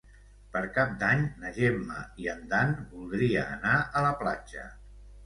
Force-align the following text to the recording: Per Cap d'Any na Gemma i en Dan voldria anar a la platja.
Per 0.53 0.61
Cap 0.77 0.93
d'Any 1.01 1.19
na 1.43 1.51
Gemma 1.57 1.97
i 2.23 2.29
en 2.33 2.41
Dan 2.55 2.73
voldria 2.95 3.45
anar 3.59 3.75
a 4.01 4.05
la 4.07 4.15
platja. 4.23 4.65